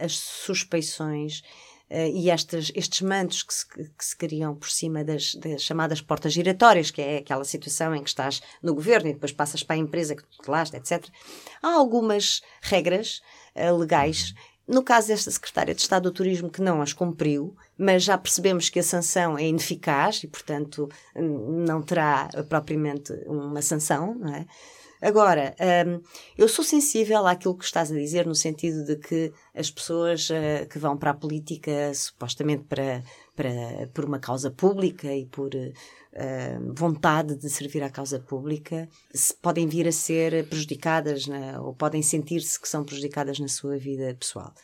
as 0.00 0.16
suspeições 0.16 1.42
Uh, 1.94 2.10
e 2.12 2.28
estas, 2.28 2.72
estes 2.74 3.02
mantos 3.02 3.44
que 3.44 3.54
se, 3.54 3.64
que 3.68 4.04
se 4.04 4.16
criam 4.16 4.52
por 4.56 4.68
cima 4.68 5.04
das, 5.04 5.36
das, 5.36 5.62
chamadas 5.62 6.00
portas 6.00 6.32
giratórias, 6.32 6.90
que 6.90 7.00
é 7.00 7.18
aquela 7.18 7.44
situação 7.44 7.94
em 7.94 8.02
que 8.02 8.08
estás 8.08 8.42
no 8.60 8.74
governo 8.74 9.10
e 9.10 9.12
depois 9.12 9.30
passas 9.30 9.62
para 9.62 9.76
a 9.76 9.78
empresa 9.78 10.16
que 10.16 10.24
tutelaste, 10.24 10.76
etc. 10.76 11.06
Há 11.62 11.72
algumas 11.72 12.42
regras 12.60 13.22
uh, 13.54 13.76
legais. 13.76 14.34
No 14.66 14.82
caso 14.82 15.06
desta 15.06 15.30
secretária 15.30 15.72
de 15.72 15.82
Estado 15.82 16.10
do 16.10 16.10
Turismo, 16.10 16.50
que 16.50 16.60
não 16.60 16.82
as 16.82 16.92
cumpriu, 16.92 17.54
mas 17.78 18.02
já 18.02 18.18
percebemos 18.18 18.68
que 18.68 18.80
a 18.80 18.82
sanção 18.82 19.38
é 19.38 19.46
ineficaz 19.46 20.24
e, 20.24 20.26
portanto, 20.26 20.88
não 21.14 21.80
terá 21.80 22.28
propriamente 22.48 23.12
uma 23.26 23.62
sanção, 23.62 24.16
não 24.16 24.34
é? 24.34 24.46
Agora, 25.04 25.54
um, 25.86 26.00
eu 26.34 26.48
sou 26.48 26.64
sensível 26.64 27.26
àquilo 27.26 27.54
que 27.58 27.64
estás 27.66 27.92
a 27.92 27.94
dizer, 27.94 28.24
no 28.24 28.34
sentido 28.34 28.86
de 28.86 28.96
que 28.96 29.34
as 29.54 29.70
pessoas 29.70 30.30
uh, 30.30 30.66
que 30.66 30.78
vão 30.78 30.96
para 30.96 31.10
a 31.10 31.14
política, 31.14 31.92
supostamente 31.92 32.64
para, 32.64 33.02
para, 33.36 33.86
por 33.92 34.06
uma 34.06 34.18
causa 34.18 34.50
pública 34.50 35.14
e 35.14 35.26
por 35.26 35.54
uh, 35.54 36.74
vontade 36.74 37.36
de 37.36 37.50
servir 37.50 37.82
à 37.82 37.90
causa 37.90 38.18
pública, 38.18 38.88
se 39.12 39.34
podem 39.34 39.66
vir 39.66 39.86
a 39.86 39.92
ser 39.92 40.48
prejudicadas 40.48 41.26
ou 41.60 41.74
podem 41.74 42.00
sentir-se 42.00 42.58
que 42.58 42.66
são 42.66 42.82
prejudicadas 42.82 43.38
na 43.38 43.48
sua 43.48 43.76
vida 43.76 44.16
pessoal. 44.18 44.54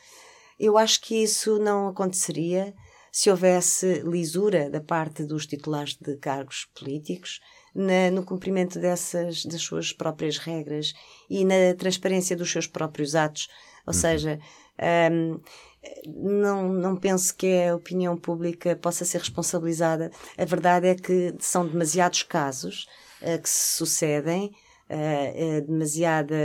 Eu 0.58 0.78
acho 0.78 1.02
que 1.02 1.22
isso 1.22 1.58
não 1.58 1.88
aconteceria 1.88 2.72
se 3.12 3.28
houvesse 3.28 4.02
lisura 4.06 4.70
da 4.70 4.80
parte 4.80 5.22
dos 5.22 5.46
titulares 5.46 5.98
de 6.00 6.16
cargos 6.16 6.66
políticos 6.74 7.40
na, 7.74 8.10
no 8.10 8.24
cumprimento 8.24 8.78
dessas 8.78 9.44
das 9.44 9.62
suas 9.62 9.92
próprias 9.92 10.38
regras 10.38 10.92
e 11.28 11.44
na 11.44 11.74
transparência 11.76 12.36
dos 12.36 12.50
seus 12.50 12.66
próprios 12.66 13.14
atos. 13.14 13.48
Ou 13.86 13.94
uhum. 13.94 14.00
seja, 14.00 14.38
um, 15.12 15.40
não, 16.06 16.68
não 16.68 16.96
penso 16.96 17.34
que 17.34 17.64
a 17.64 17.74
opinião 17.74 18.16
pública 18.16 18.76
possa 18.76 19.04
ser 19.04 19.18
responsabilizada. 19.18 20.10
A 20.36 20.44
verdade 20.44 20.88
é 20.88 20.94
que 20.94 21.34
são 21.38 21.66
demasiados 21.66 22.22
casos 22.22 22.86
uh, 23.22 23.40
que 23.40 23.48
se 23.48 23.76
sucedem 23.76 24.52
uh, 24.90 25.66
demasiada 25.66 26.36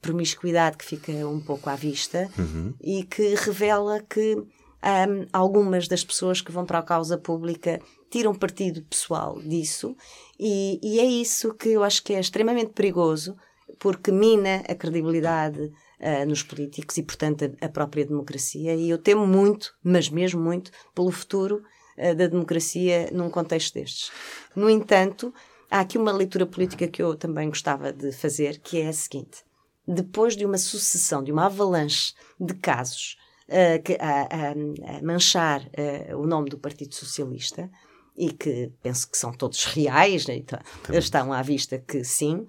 promiscuidade 0.00 0.76
que 0.76 0.84
fica 0.84 1.12
um 1.12 1.40
pouco 1.40 1.70
à 1.70 1.76
vista 1.76 2.28
uhum. 2.38 2.74
e 2.80 3.04
que 3.04 3.34
revela 3.34 4.00
que 4.02 4.34
um, 4.34 5.26
algumas 5.32 5.88
das 5.88 6.04
pessoas 6.04 6.40
que 6.40 6.52
vão 6.52 6.64
para 6.64 6.78
a 6.78 6.82
causa 6.82 7.18
pública 7.18 7.80
tiram 8.10 8.34
partido 8.34 8.82
pessoal 8.82 9.40
disso 9.40 9.96
e, 10.38 10.78
e 10.82 11.00
é 11.00 11.04
isso 11.04 11.54
que 11.54 11.70
eu 11.70 11.82
acho 11.82 12.02
que 12.02 12.14
é 12.14 12.20
extremamente 12.20 12.72
perigoso 12.72 13.36
porque 13.78 14.10
mina 14.10 14.62
a 14.68 14.74
credibilidade 14.74 15.60
uh, 16.00 16.26
nos 16.26 16.42
políticos 16.42 16.96
e, 16.96 17.02
portanto, 17.02 17.44
a, 17.60 17.66
a, 17.66 17.68
própria 17.68 18.06
democracia. 18.06 18.74
E 18.74 18.88
eu 18.88 18.98
temo 18.98 19.26
muito, 19.26 19.74
mas 19.82 20.08
mesmo 20.08 20.40
muito, 20.40 20.70
pelo 20.94 21.10
futuro 21.10 21.62
uh, 21.98 22.14
da 22.14 22.26
democracia 22.26 23.10
num 23.12 23.30
contexto 23.30 23.74
destes. 23.74 24.10
No 24.54 24.70
entanto, 24.70 25.32
há 25.70 25.80
aqui 25.80 25.98
uma 25.98 26.12
leitura 26.12 26.46
política 26.46 26.88
que 26.88 27.02
eu 27.02 27.16
também 27.16 27.48
gostava 27.48 27.92
de 27.92 28.12
fazer, 28.12 28.58
que 28.60 28.80
é 28.80 28.88
a 28.88 28.92
seguinte: 28.92 29.44
depois 29.86 30.36
de 30.36 30.44
uma 30.44 30.58
sucessão, 30.58 31.22
de 31.22 31.32
uma 31.32 31.46
avalanche 31.46 32.14
de 32.40 32.54
casos 32.54 33.16
uh, 33.48 33.82
que, 33.82 33.94
a, 34.00 34.22
a, 34.22 34.98
a 34.98 35.02
manchar 35.02 35.68
o 36.16 36.26
nome 36.26 36.50
do 36.50 36.58
Partido 36.58 36.94
Socialista, 36.94 37.70
e 38.16 38.32
que 38.32 38.72
penso 38.82 39.10
que 39.10 39.18
são 39.18 39.32
todos 39.32 39.64
reais, 39.64 40.26
né? 40.26 40.36
então, 40.36 40.58
estão 40.90 41.32
à 41.32 41.42
vista 41.42 41.78
que 41.78 42.02
sim, 42.04 42.34
uh, 42.34 42.46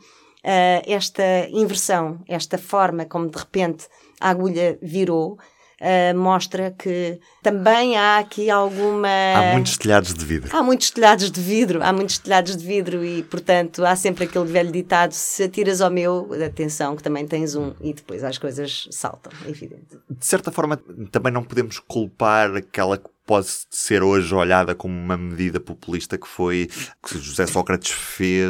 esta 0.85 1.47
inversão, 1.49 2.19
esta 2.27 2.57
forma 2.57 3.05
como 3.05 3.29
de 3.29 3.37
repente 3.37 3.87
a 4.19 4.29
agulha 4.29 4.77
virou, 4.81 5.37
uh, 5.81 6.17
mostra 6.17 6.71
que 6.71 7.19
também 7.43 7.97
há 7.97 8.19
aqui 8.19 8.49
alguma. 8.49 9.07
Há 9.35 9.53
muitos 9.53 9.77
telhados 9.77 10.13
de 10.13 10.25
vidro. 10.25 10.55
Há 10.55 10.63
muitos 10.63 10.89
telhados 10.89 11.31
de 11.31 11.41
vidro, 11.41 11.83
há 11.83 11.93
muitos 11.93 12.17
telhados 12.17 12.57
de 12.57 12.65
vidro 12.65 13.03
e, 13.03 13.23
portanto, 13.23 13.85
há 13.85 13.95
sempre 13.95 14.25
aquele 14.25 14.45
velho 14.45 14.71
ditado: 14.71 15.11
se 15.11 15.43
atiras 15.43 15.81
ao 15.81 15.91
meu, 15.91 16.29
atenção, 16.45 16.95
que 16.95 17.03
também 17.03 17.27
tens 17.27 17.55
um, 17.55 17.73
e 17.81 17.93
depois 17.93 18.23
as 18.23 18.37
coisas 18.37 18.87
saltam, 18.91 19.31
é 19.45 19.49
evidente. 19.49 19.97
De 20.09 20.25
certa 20.25 20.51
forma, 20.51 20.79
também 21.11 21.31
não 21.31 21.43
podemos 21.43 21.79
culpar 21.79 22.55
aquela 22.55 23.01
pode 23.27 23.47
ser 23.69 24.01
hoje 24.01 24.33
olhada 24.33 24.73
como 24.73 24.97
uma 24.97 25.17
medida 25.17 25.59
populista 25.59 26.17
que 26.17 26.27
foi 26.27 26.69
que 27.03 27.19
José 27.19 27.45
Sócrates 27.45 27.91
fez 27.91 28.49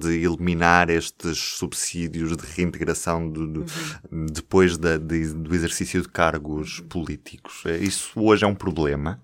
de 0.00 0.24
eliminar 0.24 0.88
estes 0.88 1.38
subsídios 1.38 2.34
de 2.34 2.44
reintegração 2.56 3.26
uhum. 3.26 4.26
depois 4.32 4.78
da, 4.78 4.96
de, 4.96 5.28
do 5.34 5.54
exercício 5.54 6.00
de 6.00 6.08
cargos 6.08 6.80
políticos. 6.88 7.62
É, 7.66 7.76
isso 7.76 8.18
hoje 8.18 8.44
é 8.44 8.48
um 8.48 8.54
problema? 8.54 9.22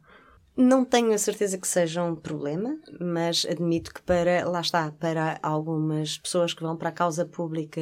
Não 0.61 0.85
tenho 0.85 1.15
a 1.15 1.19
certeza 1.19 1.57
que 1.57 1.67
seja 1.67 2.05
um 2.05 2.15
problema, 2.15 2.79
mas 3.01 3.47
admito 3.49 3.95
que 3.95 4.03
para, 4.03 4.47
lá 4.47 4.61
está, 4.61 4.93
para 4.93 5.39
algumas 5.43 6.19
pessoas 6.19 6.53
que 6.53 6.63
vão 6.63 6.77
para 6.77 6.91
a 6.91 6.93
causa 6.93 7.25
pública, 7.25 7.81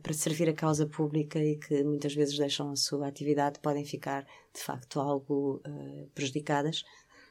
para 0.00 0.12
servir 0.12 0.48
a 0.48 0.54
causa 0.54 0.86
pública 0.86 1.40
e 1.40 1.56
que 1.56 1.82
muitas 1.82 2.14
vezes 2.14 2.38
deixam 2.38 2.70
a 2.70 2.76
sua 2.76 3.08
atividade, 3.08 3.58
podem 3.58 3.84
ficar 3.84 4.24
de 4.54 4.60
facto 4.60 5.00
algo 5.00 5.60
uh, 5.66 6.08
prejudicadas. 6.14 6.84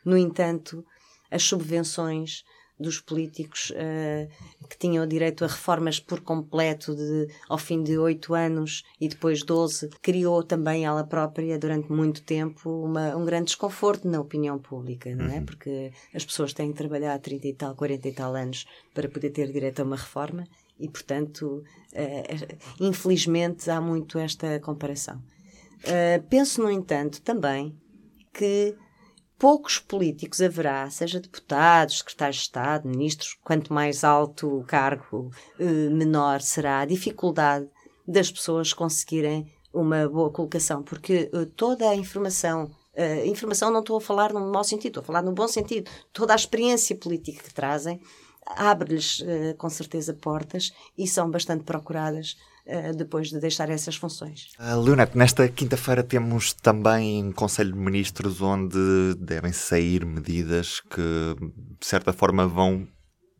No 0.03 0.17
entanto, 0.17 0.85
as 1.31 1.43
subvenções 1.43 2.43
dos 2.81 2.99
políticos 2.99 3.71
uh, 3.71 4.67
que 4.67 4.77
tinham 4.77 5.07
direito 5.07 5.45
a 5.45 5.47
reformas 5.47 5.99
por 5.99 6.21
completo 6.21 6.95
de, 6.95 7.27
ao 7.47 7.57
fim 7.57 7.83
de 7.83 7.97
oito 7.97 8.33
anos 8.33 8.83
e 8.99 9.07
depois 9.07 9.43
doze, 9.43 9.89
criou 10.01 10.43
também 10.43 10.85
ela 10.85 11.03
própria, 11.03 11.57
durante 11.57 11.91
muito 11.91 12.23
tempo, 12.23 12.69
uma, 12.83 13.15
um 13.15 13.23
grande 13.23 13.45
desconforto 13.45 14.07
na 14.07 14.19
opinião 14.19 14.57
pública, 14.59 15.15
não 15.15 15.25
é? 15.25 15.37
Uhum. 15.37 15.45
Porque 15.45 15.91
as 16.13 16.25
pessoas 16.25 16.53
têm 16.53 16.71
que 16.71 16.77
trabalhar 16.77 17.17
30 17.19 17.47
e 17.47 17.53
tal, 17.53 17.75
40 17.75 18.07
e 18.07 18.11
tal 18.11 18.35
anos 18.35 18.65
para 18.93 19.07
poder 19.07 19.29
ter 19.29 19.51
direito 19.51 19.81
a 19.81 19.85
uma 19.85 19.95
reforma 19.95 20.45
e, 20.79 20.89
portanto, 20.89 21.63
uh, 21.93 22.57
infelizmente 22.79 23.69
há 23.69 23.79
muito 23.79 24.17
esta 24.17 24.59
comparação. 24.59 25.21
Uh, 25.81 26.21
penso, 26.29 26.61
no 26.61 26.71
entanto, 26.71 27.21
também 27.21 27.75
que 28.33 28.75
poucos 29.41 29.79
políticos 29.79 30.39
haverá, 30.39 30.87
seja 30.91 31.19
deputados, 31.19 31.97
secretários 31.97 32.35
de 32.35 32.43
Estado, 32.43 32.87
ministros, 32.87 33.35
quanto 33.43 33.73
mais 33.73 34.03
alto 34.03 34.59
o 34.59 34.63
cargo, 34.63 35.31
uh, 35.59 35.95
menor 35.95 36.41
será 36.41 36.81
a 36.81 36.85
dificuldade 36.85 37.67
das 38.07 38.31
pessoas 38.31 38.71
conseguirem 38.71 39.51
uma 39.73 40.07
boa 40.07 40.29
colocação, 40.29 40.83
porque 40.83 41.31
uh, 41.33 41.47
toda 41.47 41.89
a 41.89 41.95
informação 41.95 42.69
Uh, 42.91 43.25
informação 43.25 43.71
não 43.71 43.79
estou 43.79 43.95
a 43.95 44.01
falar 44.01 44.33
no 44.33 44.51
mau 44.51 44.65
sentido, 44.65 44.89
estou 44.89 45.01
a 45.01 45.05
falar 45.05 45.21
no 45.21 45.31
bom 45.31 45.47
sentido. 45.47 45.89
Toda 46.11 46.33
a 46.33 46.35
experiência 46.35 46.93
política 46.93 47.41
que 47.41 47.53
trazem 47.53 48.01
abre-lhes 48.45 49.23
com 49.57 49.69
certeza 49.69 50.13
portas 50.13 50.73
e 50.97 51.07
são 51.07 51.31
bastante 51.31 51.63
procuradas 51.63 52.35
eh, 52.35 52.50
depois 52.95 53.29
de 53.29 53.39
deixar 53.39 53.69
essas 53.69 53.95
funções. 53.95 54.49
Uh, 54.59 54.79
Leonete, 54.79 55.17
nesta 55.17 55.47
quinta-feira 55.47 56.03
temos 56.03 56.53
também 56.53 57.31
Conselho 57.31 57.73
de 57.73 57.79
Ministros 57.79 58.41
onde 58.41 59.15
devem 59.19 59.51
sair 59.51 60.05
medidas 60.05 60.79
que, 60.79 61.35
de 61.79 61.85
certa 61.85 62.13
forma, 62.13 62.47
vão 62.47 62.87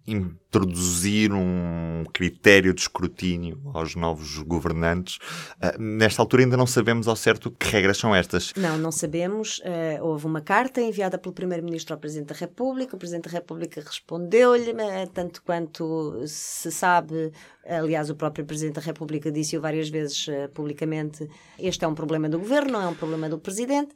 introduzir 0.06 1.32
um 1.32 2.04
critério 2.12 2.74
de 2.74 2.82
escrutínio 2.82 3.62
aos 3.74 3.96
novos 3.96 4.38
governantes. 4.40 5.18
Uh, 5.58 5.82
nesta 5.82 6.22
altura 6.22 6.44
ainda 6.44 6.58
não 6.58 6.68
sabemos 6.68 7.08
ao 7.08 7.16
certo 7.16 7.52
que 7.52 7.68
regras 7.70 7.98
são 7.98 8.14
estas. 8.16 8.54
Não, 8.56 8.78
não 8.78 8.92
sabemos. 8.92 9.60
Uh, 9.60 10.04
houve 10.04 10.26
uma 10.26 10.42
carta 10.42 10.82
enviada 10.82 11.18
pelo 11.18 11.34
Primeiro-Ministro 11.34 11.94
ao 11.94 12.00
Presidente 12.00 12.30
da 12.30 12.36
República. 12.36 12.96
O 12.96 13.00
Presidente 13.00 13.30
da 13.30 13.32
República 13.32 13.82
respondeu-lhe, 13.82 14.72
uh, 14.72 15.10
tanto 15.14 15.42
quanto 15.44 16.24
se 16.26 16.72
sabe, 16.72 17.32
aliás, 17.66 18.10
o 18.10 18.16
próprio 18.16 18.46
Presidente 18.46 18.76
da 18.76 18.82
República 18.82 19.32
disse-o 19.32 19.62
várias 19.62 19.90
vezes 19.90 20.28
publicamente, 20.54 21.28
este 21.60 21.86
é 21.86 21.88
um 21.88 21.96
problema 21.96 22.28
do 22.28 22.40
Governo, 22.40 22.72
não 22.72 22.82
é 22.82 22.88
um 22.88 22.96
problema 22.96 23.30
do 23.30 23.38
Presidente. 23.38 23.94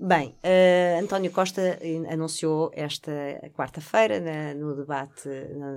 Bem, 0.00 0.28
uh, 0.44 1.02
António 1.02 1.30
Costa 1.32 1.76
anunciou 2.08 2.70
esta 2.72 3.10
quarta-feira, 3.52 4.54
no 4.54 4.76
debate 4.76 5.28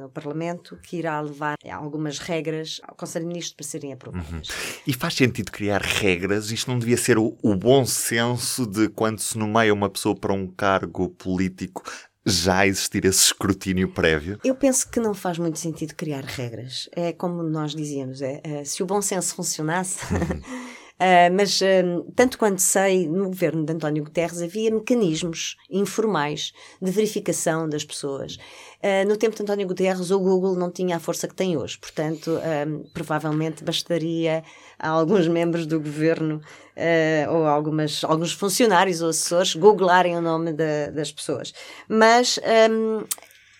no, 0.01 0.09
Parlamento, 0.09 0.77
que 0.83 0.97
irá 0.97 1.19
levar 1.19 1.55
algumas 1.71 2.19
regras 2.19 2.79
ao 2.83 2.95
Conselho 2.95 3.25
de 3.25 3.29
Ministros 3.29 3.55
para 3.55 3.65
serem 3.65 3.93
aprovadas. 3.93 4.29
Uhum. 4.49 4.81
E 4.85 4.93
faz 4.93 5.15
sentido 5.15 5.51
criar 5.51 5.81
regras? 5.81 6.51
Isto 6.51 6.69
não 6.69 6.77
devia 6.77 6.97
ser 6.97 7.17
o, 7.17 7.35
o 7.41 7.55
bom 7.55 7.83
senso 7.83 8.67
de 8.67 8.89
quando 8.89 9.19
se 9.19 9.37
nomeia 9.37 9.73
uma 9.73 9.89
pessoa 9.89 10.15
para 10.15 10.33
um 10.33 10.45
cargo 10.45 11.09
político 11.09 11.83
já 12.25 12.67
existir 12.67 13.05
esse 13.05 13.25
escrutínio 13.25 13.89
prévio? 13.89 14.39
Eu 14.43 14.55
penso 14.55 14.89
que 14.89 14.99
não 14.99 15.13
faz 15.13 15.37
muito 15.37 15.57
sentido 15.57 15.95
criar 15.95 16.23
regras. 16.23 16.87
É 16.95 17.11
como 17.11 17.41
nós 17.43 17.73
dizíamos, 17.73 18.21
é, 18.21 18.39
é 18.43 18.63
se 18.63 18.83
o 18.83 18.85
bom 18.85 19.01
senso 19.01 19.35
funcionasse. 19.35 19.99
Uh, 21.01 21.33
mas, 21.35 21.59
uh, 21.61 22.11
tanto 22.15 22.37
quanto 22.37 22.61
sei, 22.61 23.07
no 23.07 23.25
governo 23.25 23.65
de 23.65 23.73
António 23.73 24.03
Guterres 24.03 24.39
havia 24.39 24.69
mecanismos 24.69 25.57
informais 25.67 26.53
de 26.79 26.91
verificação 26.91 27.67
das 27.67 27.83
pessoas. 27.83 28.35
Uh, 28.83 29.07
no 29.07 29.17
tempo 29.17 29.35
de 29.35 29.41
António 29.41 29.67
Guterres, 29.67 30.11
o 30.11 30.19
Google 30.19 30.55
não 30.55 30.69
tinha 30.69 30.97
a 30.97 30.99
força 30.99 31.27
que 31.27 31.33
tem 31.33 31.57
hoje, 31.57 31.79
portanto, 31.79 32.39
provavelmente 32.93 33.63
bastaria 33.63 34.43
a 34.77 34.89
alguns 34.89 35.27
membros 35.27 35.65
do 35.65 35.79
governo 35.79 36.39
ou 37.29 37.47
algumas, 37.47 38.03
alguns 38.03 38.33
funcionários 38.33 39.01
ou 39.01 39.09
assessores 39.09 39.55
googlarem 39.55 40.15
o 40.15 40.21
nome 40.21 40.53
de, 40.53 40.91
das 40.91 41.11
pessoas. 41.11 41.51
Mas. 41.87 42.39
Um, 42.69 43.03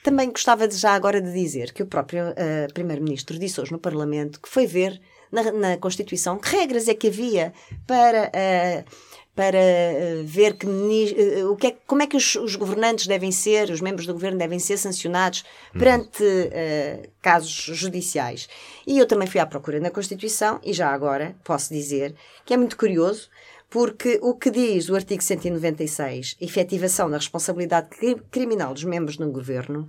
também 0.03 0.31
gostava 0.31 0.67
de, 0.67 0.75
já 0.75 0.95
agora 0.95 1.21
de 1.21 1.31
dizer 1.31 1.71
que 1.71 1.83
o 1.83 1.85
próprio 1.85 2.33
Primeiro-Ministro 2.73 3.37
disse 3.37 3.61
hoje 3.61 3.71
no 3.71 3.77
Parlamento 3.77 4.41
que 4.41 4.49
foi 4.49 4.65
ver 4.65 4.99
na, 5.31 5.51
na 5.51 5.77
Constituição 5.77 6.37
que 6.37 6.49
regras 6.49 6.87
é 6.87 6.93
que 6.93 7.07
havia 7.07 7.53
para. 7.87 8.29
Uh, 8.29 9.11
para 9.33 9.57
uh, 9.57 10.23
ver 10.25 10.57
que, 10.57 10.67
uh, 10.67 11.51
o 11.51 11.55
que 11.55 11.67
é, 11.67 11.77
como 11.87 12.03
é 12.03 12.07
que 12.07 12.17
os, 12.17 12.35
os, 12.35 12.55
governantes 12.55 13.07
devem 13.07 13.31
ser, 13.31 13.69
os 13.69 13.79
membros 13.79 14.05
do 14.05 14.13
governo 14.13 14.37
devem 14.37 14.59
ser 14.59 14.77
sancionados 14.77 15.45
perante 15.71 16.21
uh, 16.21 17.09
casos 17.21 17.49
judiciais. 17.49 18.49
E 18.85 18.97
eu 18.99 19.07
também 19.07 19.27
fui 19.27 19.39
à 19.39 19.45
procura 19.45 19.79
na 19.79 19.89
Constituição 19.89 20.59
e 20.61 20.73
já 20.73 20.89
agora 20.89 21.35
posso 21.43 21.73
dizer 21.73 22.13
que 22.45 22.53
é 22.53 22.57
muito 22.57 22.75
curioso 22.75 23.29
porque 23.69 24.19
o 24.21 24.35
que 24.35 24.51
diz 24.51 24.89
o 24.89 24.95
artigo 24.95 25.23
196, 25.23 26.35
efetivação 26.41 27.09
da 27.09 27.15
responsabilidade 27.15 27.87
criminal 28.29 28.73
dos 28.73 28.83
membros 28.83 29.15
do 29.15 29.31
governo, 29.31 29.87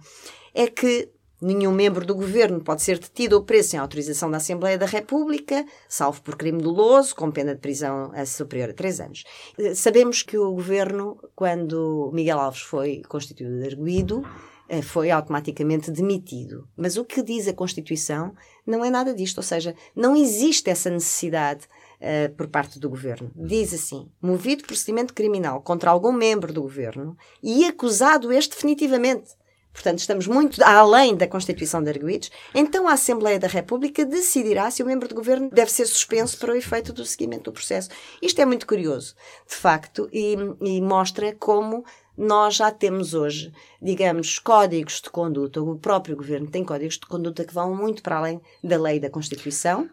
é 0.55 0.69
que 0.69 1.09
Nenhum 1.43 1.73
membro 1.73 2.07
do 2.07 2.15
governo 2.15 2.61
pode 2.61 2.83
ser 2.83 3.01
detido 3.01 3.35
ou 3.35 3.43
preso 3.43 3.71
sem 3.71 3.81
autorização 3.81 4.31
da 4.31 4.37
Assembleia 4.37 4.79
da 4.79 4.87
República, 4.87 5.67
salvo 5.89 6.23
por 6.23 6.37
crime 6.37 6.63
doloso, 6.63 7.17
com 7.17 7.33
pena 7.33 7.53
de 7.53 7.61
prisão 7.61 8.13
superior 8.25 8.71
a 8.71 8.73
três 8.73 9.01
anos. 9.01 9.25
Eh, 9.59 9.75
sabemos 9.75 10.23
que 10.23 10.39
o 10.39 10.53
governo, 10.53 11.19
quando 11.35 12.13
Miguel 12.15 12.39
Alves 12.39 12.61
foi 12.61 13.03
constituído 13.09 13.65
arguído, 13.65 14.25
eh, 14.69 14.83
foi 14.83 15.11
automaticamente 15.11 15.91
demitido. 15.91 16.69
Mas 16.77 16.97
o 16.97 17.05
que 17.05 17.21
diz 17.25 17.49
a 17.49 17.53
Constituição 17.53 18.33
não 18.65 18.85
é 18.85 18.89
nada 18.89 19.13
disto, 19.13 19.39
ou 19.39 19.43
seja, 19.43 19.75
não 19.97 20.15
existe 20.15 20.71
essa 20.71 20.91
necessidade 20.91 21.67
uh, 22.01 22.33
por 22.37 22.47
parte 22.47 22.79
do 22.79 22.89
governo. 22.89 23.33
Diz 23.35 23.75
assim: 23.75 24.09
movido 24.21 24.65
procedimento 24.65 25.13
criminal 25.13 25.61
contra 25.61 25.91
algum 25.91 26.13
membro 26.13 26.53
do 26.53 26.63
governo 26.63 27.17
e 27.43 27.65
acusado 27.65 28.33
este 28.33 28.55
definitivamente 28.55 29.42
portanto 29.73 29.99
estamos 29.99 30.27
muito 30.27 30.63
além 30.63 31.17
da 31.17 31.27
Constituição 31.27 31.83
de 31.83 31.91
Arguidos, 31.91 32.31
então 32.55 32.89
a 32.89 32.93
Assembleia 32.93 33.39
da 33.39 33.49
República 33.49 34.05
decidirá 34.05 34.71
se 34.71 34.83
o 34.83 34.87
membro 34.87 35.09
do 35.09 35.15
governo 35.15 35.51
deve 35.51 35.71
ser 35.71 35.87
suspenso 35.87 36.39
para 36.39 36.53
o 36.53 36.57
efeito 36.57 36.93
do 36.93 37.05
seguimento 37.05 37.45
do 37.45 37.53
processo. 37.53 37.91
Isto 38.21 38.41
é 38.41 38.45
muito 38.45 38.67
curioso, 38.67 39.15
de 39.49 39.55
facto, 39.55 40.09
e, 40.13 40.37
e 40.61 40.81
mostra 40.81 41.35
como 41.35 41.85
nós 42.17 42.57
já 42.57 42.71
temos 42.71 43.15
hoje, 43.15 43.53
digamos, 43.81 44.39
códigos 44.39 45.01
de 45.01 45.11
conduta, 45.11 45.63
o 45.63 45.79
próprio 45.79 46.17
governo 46.17 46.51
tem 46.51 46.65
códigos 46.65 46.99
de 46.99 47.07
conduta 47.07 47.45
que 47.45 47.55
vão 47.55 47.75
muito 47.75 48.03
para 48.03 48.19
além 48.19 48.41
da 48.63 48.79
lei 48.79 49.01
da 49.01 49.11
Constituição. 49.11 49.89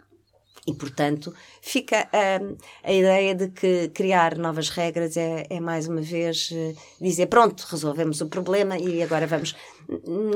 E, 0.70 0.74
portanto, 0.74 1.34
fica 1.62 2.08
hum, 2.42 2.56
a 2.84 2.94
ideia 2.94 3.34
de 3.34 3.48
que 3.50 3.90
criar 3.90 4.38
novas 4.38 4.70
regras 4.70 5.18
é, 5.18 5.48
é 5.50 5.60
mais 5.60 5.88
uma 5.88 6.02
vez 6.02 6.52
uh, 6.52 6.76
dizer: 7.02 7.26
pronto, 7.28 7.66
resolvemos 7.70 8.22
o 8.22 8.28
problema 8.28 8.78
e 8.78 9.02
agora 9.02 9.26
vamos. 9.26 9.56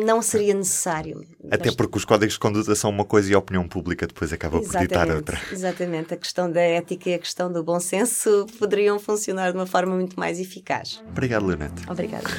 Não 0.03 0.19
seria 0.23 0.55
necessário. 0.55 1.23
Até 1.51 1.71
porque 1.71 1.97
os 1.97 2.05
códigos 2.05 2.33
de 2.33 2.39
conduta 2.39 2.73
são 2.73 2.89
uma 2.89 3.05
coisa 3.05 3.31
e 3.31 3.35
a 3.35 3.37
opinião 3.37 3.67
pública 3.67 4.07
depois 4.07 4.33
acaba 4.33 4.57
exatamente, 4.57 4.89
por 4.89 4.99
ditar 4.99 5.15
outra. 5.15 5.39
Exatamente. 5.51 6.13
A 6.15 6.17
questão 6.17 6.51
da 6.51 6.61
ética 6.61 7.11
e 7.11 7.13
a 7.13 7.19
questão 7.19 7.51
do 7.51 7.63
bom 7.63 7.79
senso 7.79 8.47
poderiam 8.57 8.97
funcionar 8.97 9.51
de 9.51 9.57
uma 9.57 9.67
forma 9.67 9.95
muito 9.95 10.19
mais 10.19 10.39
eficaz. 10.39 11.03
Obrigado, 11.07 11.45
Leonete. 11.45 11.83
Obrigada. 11.87 12.29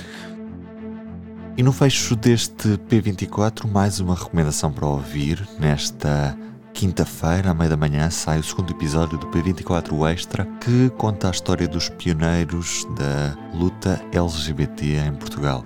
E 1.56 1.62
no 1.62 1.72
fecho 1.72 2.16
deste 2.16 2.76
P24, 2.88 3.70
mais 3.70 4.00
uma 4.00 4.16
recomendação 4.16 4.72
para 4.72 4.88
ouvir 4.88 5.48
nesta 5.60 6.36
Quinta-feira, 6.75 7.52
à 7.52 7.54
meia 7.54 7.71
da 7.71 7.76
manhã, 7.76 8.11
sai 8.11 8.40
o 8.40 8.43
segundo 8.43 8.73
episódio 8.73 9.16
do 9.16 9.28
P24 9.28 10.11
Extra, 10.11 10.45
que 10.61 10.90
conta 10.99 11.28
a 11.28 11.31
história 11.31 11.69
dos 11.69 11.88
pioneiros 11.88 12.85
da 12.97 13.38
luta 13.57 14.04
LGBT 14.12 15.07
em 15.07 15.14
Portugal. 15.14 15.64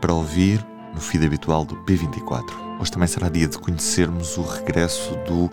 Para 0.00 0.14
ouvir 0.14 0.66
no 0.94 1.00
feed 1.00 1.26
habitual 1.26 1.66
do 1.66 1.76
P24. 1.84 2.80
Hoje 2.80 2.90
também 2.90 3.06
será 3.06 3.28
dia 3.28 3.46
de 3.46 3.58
conhecermos 3.58 4.38
o 4.38 4.42
regresso 4.42 5.14
do 5.28 5.50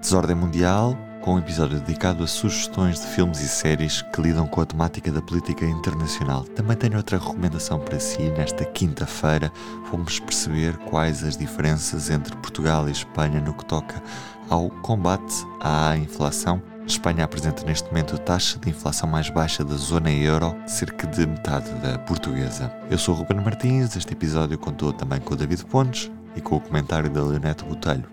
Desordem 0.00 0.36
Mundial, 0.36 0.96
com 1.28 1.34
um 1.34 1.38
episódio 1.38 1.78
dedicado 1.78 2.24
a 2.24 2.26
sugestões 2.26 3.00
de 3.00 3.06
filmes 3.08 3.42
e 3.42 3.48
séries 3.48 4.00
que 4.00 4.22
lidam 4.22 4.46
com 4.46 4.62
a 4.62 4.64
temática 4.64 5.12
da 5.12 5.20
política 5.20 5.66
internacional. 5.66 6.42
Também 6.42 6.74
tenho 6.74 6.96
outra 6.96 7.18
recomendação 7.18 7.78
para 7.78 8.00
si. 8.00 8.30
Nesta 8.30 8.64
quinta-feira, 8.64 9.52
vamos 9.90 10.18
perceber 10.20 10.74
quais 10.78 11.22
as 11.22 11.36
diferenças 11.36 12.08
entre 12.08 12.34
Portugal 12.36 12.88
e 12.88 12.92
Espanha 12.92 13.42
no 13.42 13.52
que 13.52 13.66
toca 13.66 14.02
ao 14.48 14.70
combate 14.70 15.34
à 15.60 15.94
inflação. 15.98 16.62
Espanha 16.86 17.24
apresenta 17.24 17.62
neste 17.66 17.86
momento 17.88 18.14
a 18.14 18.18
taxa 18.18 18.58
de 18.58 18.70
inflação 18.70 19.06
mais 19.06 19.28
baixa 19.28 19.62
da 19.62 19.76
zona 19.76 20.10
euro, 20.10 20.56
cerca 20.66 21.06
de 21.06 21.26
metade 21.26 21.70
da 21.82 21.98
portuguesa. 21.98 22.72
Eu 22.90 22.96
sou 22.96 23.14
o 23.14 23.18
Ruben 23.18 23.44
Martins, 23.44 23.94
este 23.94 24.14
episódio 24.14 24.56
contou 24.56 24.94
também 24.94 25.20
com 25.20 25.34
o 25.34 25.36
David 25.36 25.62
Pontes 25.66 26.10
e 26.34 26.40
com 26.40 26.56
o 26.56 26.60
comentário 26.60 27.10
da 27.10 27.22
Leonete 27.22 27.66
Botelho. 27.66 28.06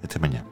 Até 0.00 0.16
amanhã. 0.16 0.51